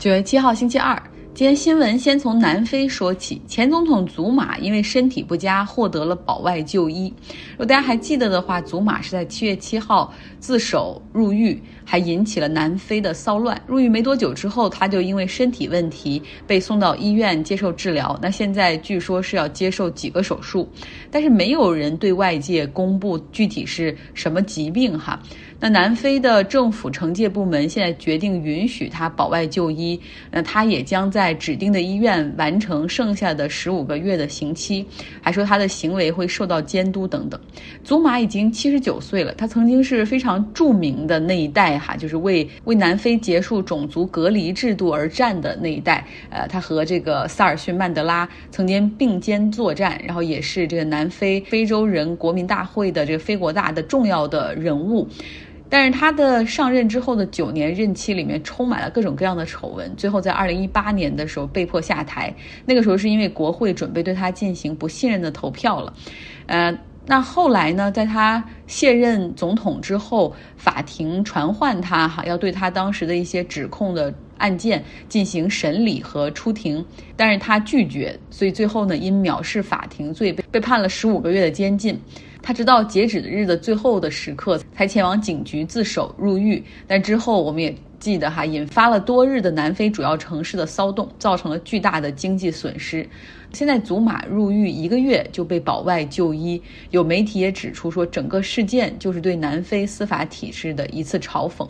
[0.00, 0.98] 九月七号，星期二。
[1.34, 7.12] 今天新闻先从南非说起，前总统祖马因为身体不佳获得了保外就医。
[7.52, 13.60] 如果大家还记得的话，祖马是在七月七号自首入狱，还引起了南非的骚乱。
[13.66, 18.18] 入狱没多久之后，他就因为身体问题被送到医院接受治疗。
[18.22, 20.66] 那现在据说是要接受几个手术，
[21.10, 25.20] 但是没有人对外界公布具体是什么疾病哈。
[25.62, 30.00] 那南非的政府惩戒部门现在决定允许他保外就医，
[30.30, 34.86] 那他也将在指定的医院完成剩下的十五个月的刑期，
[35.20, 37.38] 还说他的行为会受到监督等等。
[37.84, 46.06] 祖马已经七十九岁了，他曾经是非常著名的那一代哈，就是为为南非结束种族隔离制度而战的那一代。
[46.30, 55.06] 呃，他和这个萨尔逊曼德拉曾经并肩作战，然后也是这个南非非洲人国民大会的这个非国大的重要的人物。
[55.70, 62.34] 但是他的上任之后的九年任期里面充满了各种各样的丑闻，最后在二零一八年的时候被迫下台。
[62.66, 65.94] 那个时候是因为国会准备对他进行不信任的投票了，
[66.46, 76.84] 呃，那后来呢，在他卸任总统之后，法庭传唤他哈，要对他当时的一些指控的案件进行审理和出庭，
[77.16, 81.96] 但是他拒绝，所以最后呢，因藐视法庭罪被被判了十五个月的监禁。
[82.42, 93.06] 他直到截止日的最后的时刻才前往警局自首入狱，但之后我们也记得哈，引发了多日的南非主要城市的骚动，造成了巨大的经济损失。
[93.52, 101.68] 现在祖马入狱一个月就被保外就医，有媒体也指出说，整个事件就是对南非司法体制的一次嘲讽。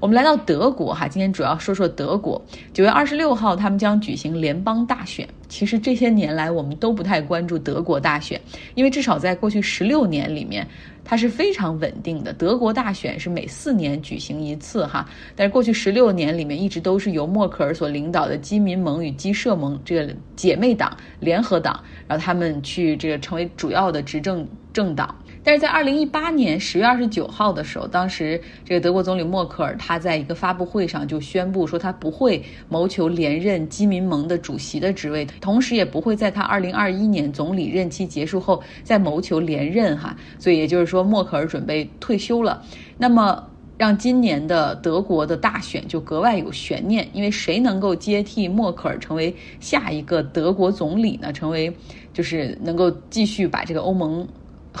[0.00, 2.40] 我们来到德国哈，今天主要说说德国。
[2.72, 5.28] 九月二十六号，他们将举行联邦大选。
[5.46, 8.40] 其实这些年来，我们都不太关注德国大选，
[8.74, 10.66] 因为至少在过去十六年里面，
[11.04, 12.32] 它是非常稳定的。
[12.32, 15.06] 德国大选是每四年举行一次哈，
[15.36, 21.78] 但是过去十六年里面，一直都是由默克尔所领导的基民盟与基社盟这个姐妹党联合党，
[22.08, 25.14] 然后他们去这个成为主要的执政政党。
[25.42, 40.14] 但是在二零一八年十月二十九号的时候，当时这个德国总理默克尔他在一个发布会上就宣布说，他不会谋求连任基民盟的主席的职位，同时也不会在他二零二一年总理任期结束后再谋求连任哈。
[40.38, 42.62] 所以也就是说，默克尔准备退休了。
[42.98, 43.42] 那么
[43.78, 51.32] 让今年的德国的大选就格外有悬念，因为谁能够接替默克尔成为下一个德国总理呢？
[51.32, 51.74] 成为
[52.12, 54.28] 就是能够继续把这个欧盟。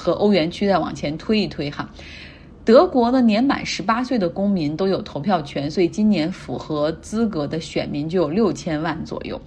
[0.00, 1.86] 和欧元区再往前推一推哈，
[2.64, 9.38] 德国的年满十八岁的公民都有投票权，所以今年符合资格的选民就有六千万左右。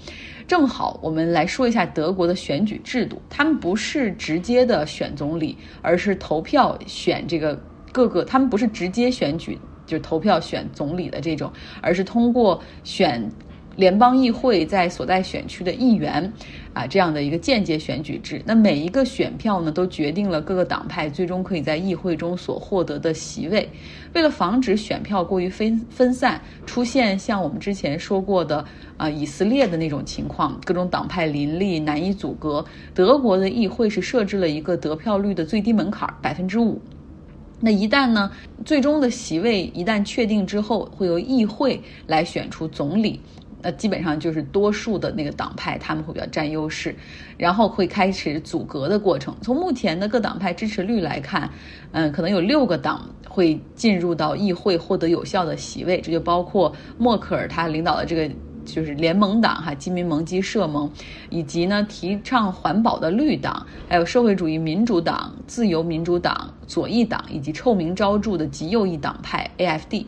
[0.48, 7.60] 正好我们来说一下德国的选举制度，他们不是直接的选总理，而是投票选这个
[7.92, 13.28] 各个，他们不是直接选举就是投票选总理的这种，而是通过选。
[13.76, 16.32] 联邦议会在所在选区的议员，
[16.74, 18.40] 啊，这样的一个间接选举制。
[18.46, 23.68] 那每一个选票呢，都决定了各个党派最终可以在议会中所获得的席位。
[24.14, 28.64] 为了防止选票过于分分散，出现像我们之前说过的
[28.96, 32.64] 啊以色列的那种情况，各种党派林立难以阻隔。
[32.94, 36.80] 德国的议会是设置了一个得票率的最低门槛，百分之五。
[37.60, 38.30] 那一旦呢，
[38.66, 43.20] 最终的席位一旦确定之后，会由议会来选出总理。
[43.64, 46.94] 那基本上就是多数的那个党派他们会比较占优势，
[47.38, 49.34] 然后会开始阻隔的过程。
[49.42, 51.50] 从目前的各党派支持率来看，
[51.94, 58.30] 嗯，可能有六个党会进入到议会获得有效的席位，这就包括默克尔他领导的这个
[58.66, 60.92] 就是联盟党哈，基民盟基社盟，
[61.30, 70.06] 以及呢提倡环保的绿党，还有社会主义民主党、自由民主党、左翼党以及臭名昭著的极右翼党派 AFD。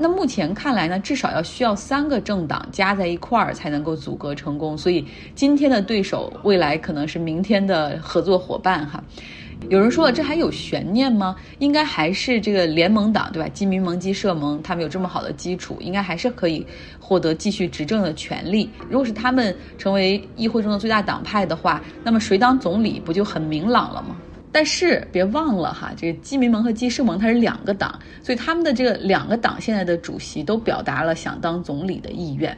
[0.00, 4.78] 那目前看来呢，至少要需要三个政党加在一块儿才能够阻隔成功。
[4.78, 5.04] 所以
[5.34, 9.02] 今天的对手，未来可能是明天的合作伙伴哈。
[9.68, 11.34] 有人说了，这还有悬念吗？
[11.58, 13.48] 应该还是这个联盟党对吧？
[13.48, 16.64] 基民盟、基社盟，他们有这么好的基础，应该还是可以
[17.00, 18.70] 获得继续执政的权利。
[18.88, 24.16] 如果是他们成为议会中的最大党派的话，那么谁当总理不就很明朗了吗？
[24.50, 32.56] 但是别忘了哈，这个基民盟和基社盟它是两个党，所以他们的这个两个党现在的主席都表达了想当总理的意愿。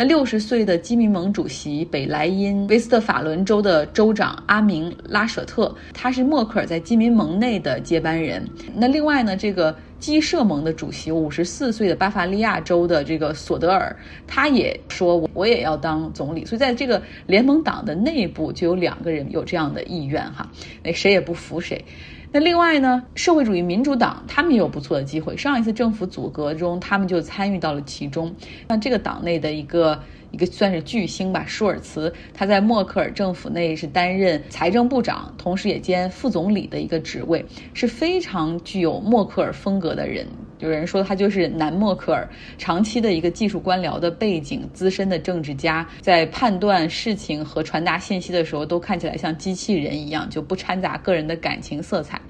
[0.00, 8.42] 那六十岁的基民盟主席北莱茵威斯特法伦州的州长阿明拉舍特，他是默克尔在基民盟内的接班人。
[8.74, 13.94] 那另外呢，这个基社盟的主席五十四岁的巴伐利亚州的这个索德尔，
[14.26, 16.46] 他也说我我也要当总理。
[16.46, 20.50] 所以在这个联盟党的内部就有两个人有这样的意愿哈，
[20.82, 21.84] 那谁也不服谁。
[22.32, 25.36] 那另外呢，社会主义民主党他们也有不错的机会。
[25.36, 28.34] 上一次政府组阁中，他们就参与到了其中。
[28.68, 30.00] 那这个党内的一个
[30.30, 37.44] 一个算是巨星吧，舒尔茨，他在默克尔政府内是担任财政部长，同时也兼副总理的一个职位，
[37.74, 40.26] 是非常具有默克尔风格的人。
[40.58, 42.28] 有人说他就是南默克尔，
[42.58, 52.20] 长期的一个技术官僚的背景，资深的政治家，在判断事情和传达信息的时候，都看起来像机器人一样，就不掺杂个人的感情色彩。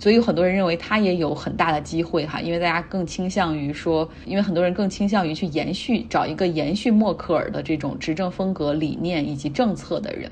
[0.00, 10.30] 所以有很多人认为他也有很大的机会哈，因为大家更倾向于说，因为很多人更倾向于去延续找一个延续默克尔的这种执政风格、理念以及政策的人。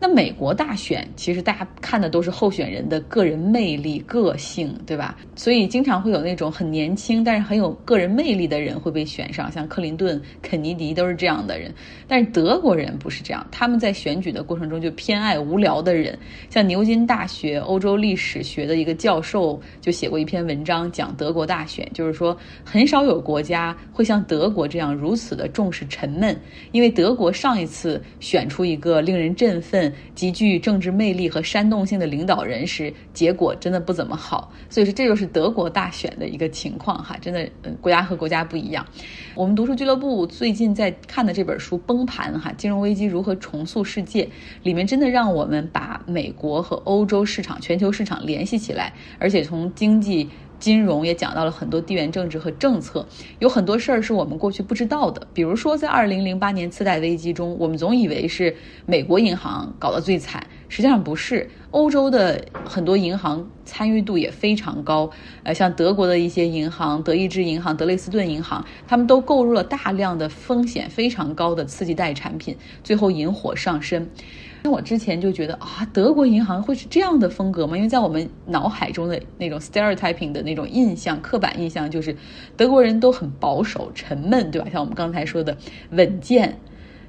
[0.00, 5.16] 那美国大选其实大家看的都是候选人的个人魅力、个性，对吧？
[5.34, 11.72] 所以经常会有那种很年轻但是很有个人魅力的人会被选上，像克林顿、肯尼迪都是这样的人。
[12.06, 16.18] 但是德国人不是这样，他们在选举的过程中就偏爱无聊的人。
[16.50, 26.36] 像牛津大学欧洲历史学的一个教授就写过一篇文章讲德国大选，就是说很少有国家会像德国这样如此的重视沉闷，
[26.72, 29.83] 因为德国上一次选出一个令人振奋。
[30.14, 34.52] 极具政治魅力和煽动性的领导人时，结果真的不怎么好。
[34.68, 38.86] 所以说，这就是德国大选的一个情况哈，真的，嗯，国家和国家不一样。
[39.34, 44.28] 我们读书俱乐部最近在看的这本书《崩盘》哈，金融危机如何重塑世界，
[44.62, 50.28] 里面真的让我们把美国和欧洲市场、全球市场联系起来，而且从经济。
[50.64, 53.06] 金融也讲到了很多地缘政治和政策，
[53.38, 55.20] 有很多事儿是我们过去不知道的。
[55.34, 58.56] 比如说，在二零零八年次贷危机中，我们总以为是
[58.86, 61.50] 美国银行搞得最惨，实际上不是。
[61.70, 65.10] 欧洲的很多银行参与度也非常高，
[65.42, 74.08] 呃，像德国的一些银行，德意志银行、德累斯顿银行，他们都购入了大量的风险非常高的次级贷产品，最后引火上身。
[74.66, 77.76] 那我之前就觉得啊，德国银行会是这样的风格吗？
[77.76, 82.16] 因为在我们脑海中的那种 stereotyping 的那种印象、刻板印象，就是
[82.56, 84.66] 德国人都很保守、沉闷，对吧？
[84.72, 85.54] 像我们刚才说的
[85.90, 86.58] 稳健，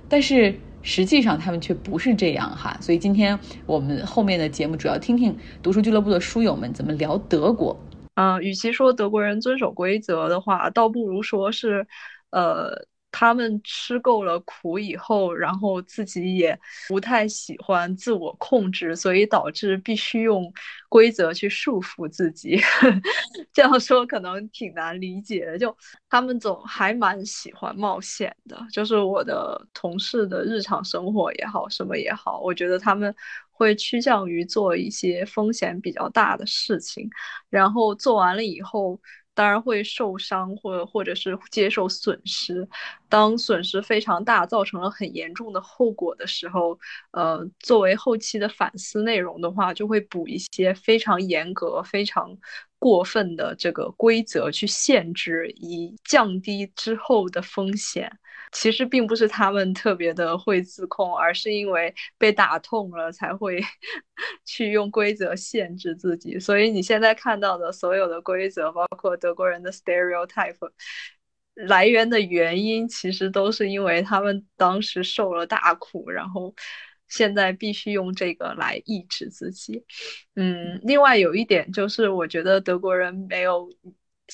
[0.10, 2.78] 但是实际上他们却不是这样哈。
[2.82, 7.80] 所以今天我们后面的节目主要听听读书俱乐部的书友们怎么聊德国。
[8.16, 11.88] 嗯，与其说德国人遵守规则的话，倒不如说是，
[12.32, 12.86] 呃。
[13.18, 16.60] 他们吃够了苦以后，然后自己也
[16.90, 20.52] 不太喜欢自我控制，所以导致必须用
[20.90, 22.60] 规则去束缚自己。
[23.54, 25.58] 这样说可能挺难理解的。
[25.58, 25.74] 就
[26.10, 33.16] 他们总还蛮喜欢冒险的，就是我的同事的日常生活也好，什么也好，我觉得他们
[33.50, 37.10] 会趋向于做一些风险比较大的事情，
[37.50, 39.00] 然后做完了以后。
[39.38, 42.66] 当然会受伤，或或者是接受损失。
[43.10, 46.78] 当损失非常大，造成了很严重的后果的时候，
[47.12, 52.36] 呃，作为后期的反思内容的话，就会补一些非常严格、非常
[52.80, 58.12] 过分的这个规则去限制，以降低之后的风险。
[58.52, 63.60] 其实并不是他们特别的会自控，而是因为被打痛了才会
[64.46, 66.40] 去用规则限制自己。
[66.40, 70.56] 所以你现在看到的所有的规则，包括德国人的 stereotype，
[71.56, 76.54] 来源的原因其实都是因为他们当时受了大苦，然后
[77.08, 79.84] 现在必须用这个来抑制自己。
[80.36, 83.70] 嗯，另外有一点就是，我觉得德国人没有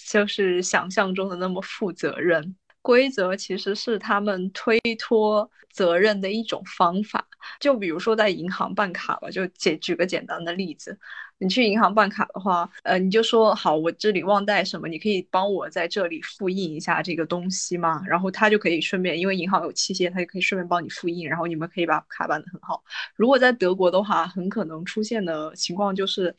[0.09, 2.56] 就是想象中的那么负责任。
[2.81, 7.27] 规则其实是他们推脱责任的一种方法。
[7.59, 10.97] 就比如说在银行办卡吧，就简举个简单的例子，
[11.39, 18.03] 你去银行办卡的话，呃，你就说好，我这里忘带什么，你可以帮我在这里复印一下这个东西吗？
[18.07, 22.83] 然后他就可以顺便，因为银行有器械，他就可以顺便帮你复印，然后你们可以把卡办得很好。
[23.15, 26.35] 如果在德国的话，很可能出现的情况就是。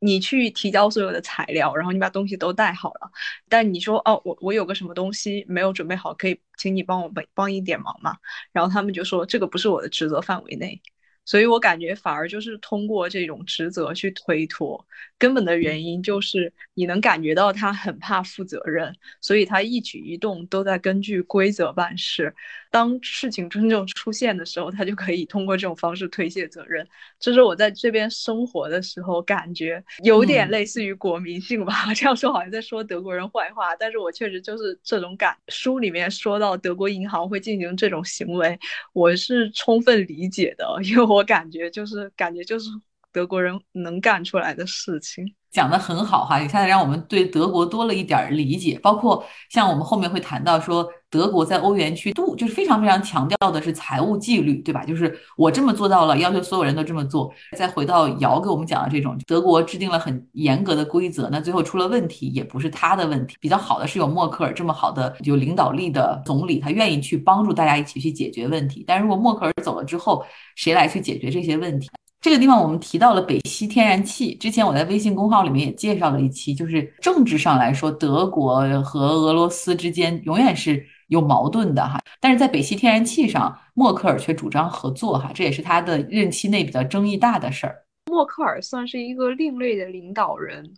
[0.00, 3.10] 你去提交所有的材料，然后你把东西都带好了，
[3.48, 8.16] 但你说哦，我我有个什么东西没有准备好，可以请你帮我帮帮一点忙吗？
[8.52, 10.80] 然后他们就说这个不是我的职责范围内。
[11.24, 14.84] 所以我感觉反而就是通过这种职责去推脱，
[15.18, 22.34] 根本的原因就是你能感觉到他很怕负责任，所以他一举一动都在根据规则办事。
[22.72, 26.86] 当事情真正出现的时候，他就可以通过这种方式推卸责任。
[27.18, 31.92] 这是我在这边生活的时候感觉有点类似于国民性吧。
[31.94, 35.36] 这样说好像在说德国人坏话，但是我确实就是这种感。
[35.48, 38.56] 书里面说到德国银行会进行这种行为，
[38.92, 42.68] 我是充分理解的，因为我感觉就是感觉就是
[43.12, 45.34] 德国人能干出来的事情。
[45.50, 48.78] 讲的很好哈，一下子让我们对德国多了一点理解。
[48.80, 50.88] 包括像我们后面会谈到说。
[51.10, 54.84] 德国在欧元区度就是非常非常强调的是财务纪律，对吧？
[54.84, 57.32] 就是我这么做到了，要求所有人都这么做。
[57.58, 63.36] 再回到姚给我们讲的这种，德国制定了很严格的规则，那最后出了问题也不是他的问题。
[63.40, 68.84] 比较好的是有默克尔这么好的有领导力的总理，他愿意去帮助大家一起去解决问题。
[68.86, 70.24] 但如果默克尔走了之后，
[70.54, 71.90] 谁来去解决这些问题？
[72.20, 87.84] 这个地方我们提到了北溪天然气，之前我在微信公号里面也介绍了一期，就是政治上来说，德国和俄罗斯之间永远是有矛盾的哈，但是在北溪天然气上，默克尔却主张合作哈，这也是他的任期内比较争议大的事儿。
[88.06, 90.74] 默克尔算是一个另类的领导人，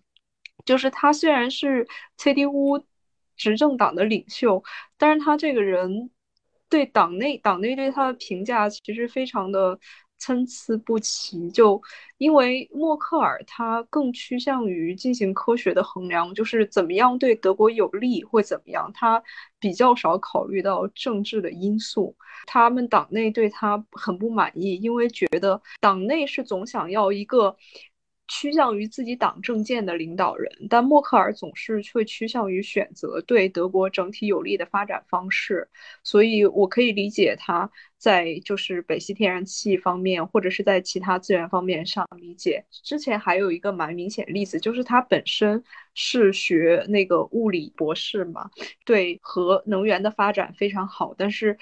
[0.64, 1.86] 就是他虽然是
[2.18, 2.82] CDU
[3.36, 4.62] 执政党的领袖，
[4.98, 6.10] 但是他这个人
[6.68, 9.78] 对党内党内对他的评价其实非常的。
[10.22, 11.82] 参差不齐，就
[12.16, 19.20] 因为默克尔他更趋向于进行科学的衡量，就是怎么样对德国有利或怎么样，他
[19.58, 22.14] 比较少考虑到政治的因素。
[22.46, 27.56] 他们党内对他很不满意，因为觉得党内是总想要一个。
[28.28, 35.68] 趋向于自己党政见的领导人，但默克尔总是会趋向于选择对德国整体有利的发展方式，
[36.02, 42.64] 所以我可以理解他在就是北溪天然气方面，或者是在其他资源方面上理解。
[42.70, 45.62] 之前还有一个蛮明显的例子，就是他本身
[45.94, 48.50] 是学那个物理博士嘛，
[48.86, 51.58] 对核能源的发展非常好，但是。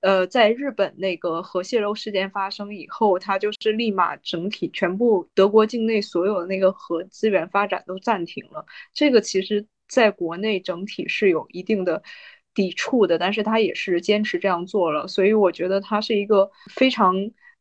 [0.00, 8.64] 呃，在日本那个核泄漏事件发生以后，他就是立马整体全部德国境内所有的那个核资源发展都暂停了。
[8.94, 12.02] 这个其实在国内整体是有一定的
[12.54, 15.06] 抵触的，但是他也是坚持这样做了。
[15.06, 17.14] 所以我觉得他是一个非常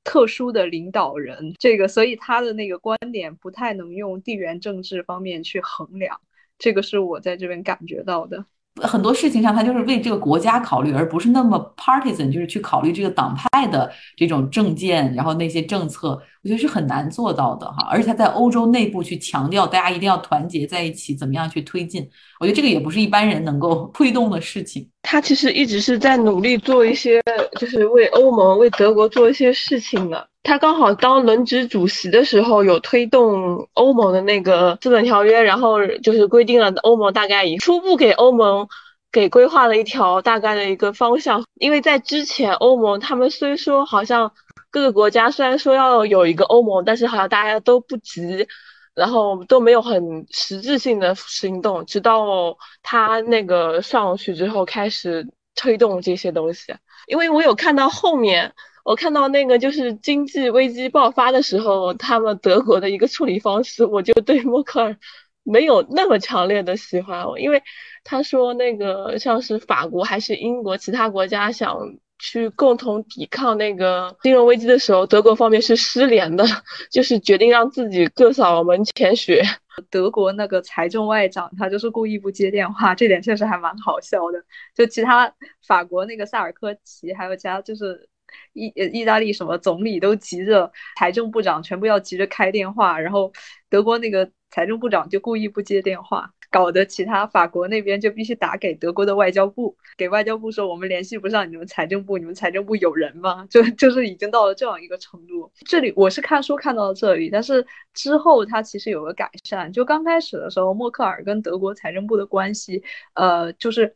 [0.05, 1.53] 特殊的领导人。
[1.60, 6.22] 这个，所以他的那个观点不太能用地缘政治方面去衡量。
[6.58, 8.46] 这个是我在这边感觉到的。
[8.88, 16.09] 很多事情上，他就是为这个国家考虑，而不是那么 partisan，就是去考虑这个党派的这种政见，然后那些政策，
[16.43, 17.88] 我觉得是很难做到的哈。
[17.89, 22.07] 而且他在欧洲内部去强调大家一定要团结在一起，怎么样去推进，
[22.39, 24.88] 我觉得这个也不是一般人能够 推动的事情。
[25.01, 27.21] 他其实一直是在努力做一些，
[27.59, 30.27] 就是为欧盟、为德国做一些事情的。
[30.50, 38.68] 他刚好当轮值主席的时候，有推动欧盟的那个资本条约，然后就是规定了欧盟大概以初步给欧盟
[39.12, 41.46] 给规划了一条大概的一个方向。
[41.60, 44.32] 因为在之前，欧盟他们虽说好像
[44.72, 48.48] 各个国家虽然说要有一个欧盟，但是好像大家都不急，
[48.96, 56.74] 然后都没有很实质性的行动，直到他那个上去之后开始推动这些东西。
[57.06, 58.51] 因为我有看到后面。
[58.89, 64.98] 我看到那个就是经济危机爆发的时候，他们德国的一个处理方式，我就对默克尔
[65.43, 67.24] 没有那么强烈的喜欢。
[67.38, 67.62] 因为
[68.03, 71.77] 他说那个像是法国还是英国其他国家想
[72.17, 76.43] 去共同抵抗那个金融危机的时候，德国方面是失联的，
[76.89, 79.43] 就是决定让自己各扫门前雪。
[79.91, 84.43] 德国那个财政外长他就是故意不接电话，这点确实还蛮好笑的。
[84.74, 85.31] 就其他
[85.67, 88.10] 法国那个萨尔科齐还有其他就是。
[88.53, 93.31] 意意大利什么总理都急着，财政部长全部要急着开电话，然后
[93.69, 103.45] 德国那个财政部长就故意不接电话，搞得其他法国那边就必须打给德国的外交部，给外交部说我们联系不上你们财政部，你们财政部有人吗？
[103.51, 105.51] 就就是已经到了这样一个程度。
[105.67, 109.71] 这里我是看书看到了这里，但是之后他其实有个改善。
[109.71, 112.81] 就刚开始的时候，默克尔跟德国财政部的关系，
[113.13, 113.95] 呃，就是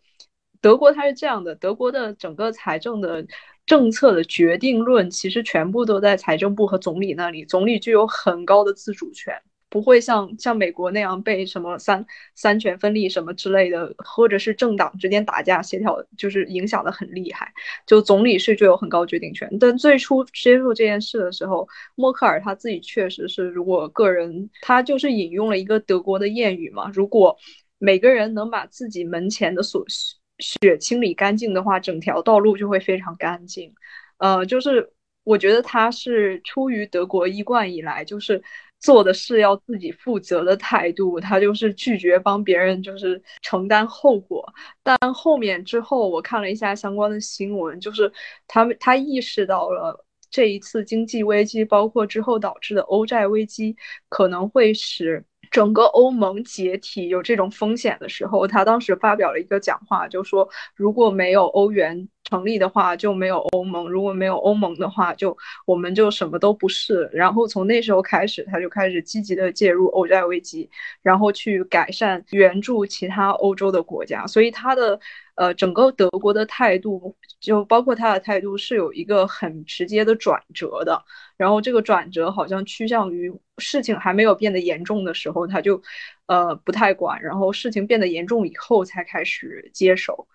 [0.62, 3.26] 德国他是这样的，德国的整个财政的。
[3.66, 9.34] 政策的决定论其实全部都在财政部和总理那里，总理具有很高的自主权，
[9.70, 12.06] 不会像像美国那样被什么三
[12.36, 17.52] 三权分立什么之类的，或者是政党之间打架协调，就是影响的很厉害。
[17.88, 19.50] 就总理是具有很高决定权。
[19.60, 27.38] 但最初接受这件事的时候，默克尔他自己确实是，如果个人他就是引用了一个德国的谚语嘛，如果
[27.80, 30.16] 每个人能把自己门前的所需。
[30.40, 33.74] 血清理干净的话，整条道路就会非常干净。
[34.18, 34.92] 呃，就是
[35.24, 38.42] 我觉得他是出于德国一贯以来就是
[38.80, 44.46] 做的事要自己负责的态度，他就是拒绝帮别人就是承担后果。
[44.82, 48.12] 但后面之后，我看了一下相关的新闻，就是
[48.48, 53.76] 他们他意识到了这一次经济危机，包括之后导致的欧债危机，
[54.10, 55.24] 可能会使。
[55.54, 67.10] 整个欧盟解体有这种风险的时候，他当时发表了一个讲话，就说如果没有欧元成立的话，就没有欧盟；如果没有欧盟的话，就我们就什么都不是。
[67.14, 70.70] 然后从那时候开始，他就开始积极的介入欧债危机，
[71.02, 74.26] 然后去改善援助其他欧洲的国家。
[74.26, 75.00] 所以他的
[75.36, 81.04] 呃，整个德国的态度，就包括他的态度，是有一个很直接的转折的。
[81.38, 85.82] 然后这个转折好像趋向于事情还没有变得严重的时候，他就
[86.28, 90.28] 呃不太管，然后事情变得严重以后才开始接手。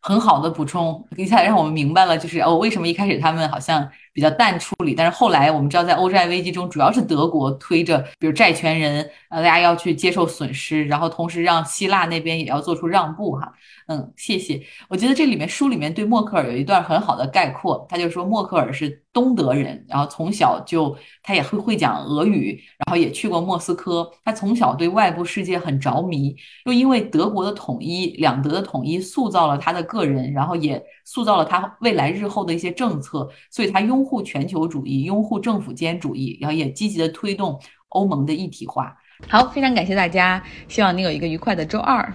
[0.00, 13.52] 很好的补充，一下让我们明白了，就是哦，为什么一开始他们好像比较淡处理，但是后来我们知道，在欧债危机中，主要是德国推着，比如债权人，呃，大家要去接受损失，然后同时让希腊那边也要做出让步，哈，
[13.90, 14.62] 嗯，谢谢。
[14.88, 26.34] 我觉得这里面书里面对默克尔有一段很好的概括，他就说默克尔是东德人，然后从小就他也会会讲俄语，然后也去过莫斯科，他从小对外部世界很着迷，
[26.66, 29.80] 又因为德国的统一，两德的统一塑造了他的。
[29.90, 38.96] 个人，然后也塑造了他未来日后的一些政策，所以他拥护全球主义，拥护政府间主义，然后也积极的推动欧盟的一体化。
[39.28, 42.14] 好，非常感谢大家，希望你有一个愉快的周二。